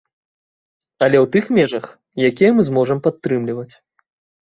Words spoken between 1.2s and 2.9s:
ў тых межах, якія мы